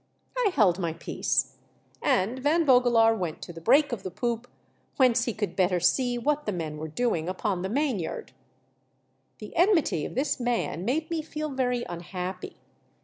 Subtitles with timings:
[0.35, 1.57] I held my peace,
[2.01, 4.47] and Van Vogelaar went to the break of the poop,
[4.97, 8.31] whence he could better see what the men were doing upon the rnain yard.
[9.37, 12.55] The enmity of this man made me feel very unhappy.